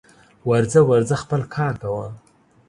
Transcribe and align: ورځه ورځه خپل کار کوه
ورځه 0.49 0.79
ورځه 0.89 1.15
خپل 1.23 1.41
کار 1.55 1.73
کوه 1.81 2.07